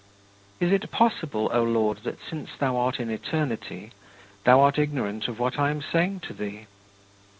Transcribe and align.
Is 0.59 0.71
it 0.71 0.89
possible, 0.89 1.51
O 1.53 1.61
Lord, 1.63 1.99
that, 2.05 2.17
since 2.27 2.49
thou 2.57 2.75
art 2.77 2.99
in 2.99 3.11
eternity, 3.11 3.91
thou 4.45 4.61
art 4.61 4.79
ignorant 4.79 5.27
of 5.27 5.37
what 5.37 5.59
I 5.59 5.69
am 5.69 5.83
saying 5.83 6.21
to 6.21 6.33
thee? 6.33 6.65